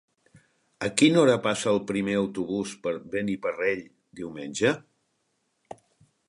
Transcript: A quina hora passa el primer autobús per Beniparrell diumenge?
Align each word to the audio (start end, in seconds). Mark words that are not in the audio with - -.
A 0.85 0.87
quina 1.01 1.19
hora 1.23 1.35
passa 1.43 1.69
el 1.71 1.77
primer 1.91 2.15
autobús 2.21 2.73
per 2.87 2.95
Beniparrell 3.17 3.85
diumenge? 4.23 4.73